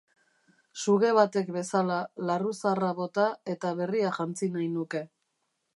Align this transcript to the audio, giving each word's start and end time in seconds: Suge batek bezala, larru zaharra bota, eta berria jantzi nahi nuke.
Suge 0.83 1.11
batek 1.17 1.51
bezala, 1.57 1.99
larru 2.31 2.55
zaharra 2.63 2.91
bota, 3.01 3.29
eta 3.57 3.77
berria 3.83 4.15
jantzi 4.19 4.53
nahi 4.57 4.69
nuke. 4.79 5.09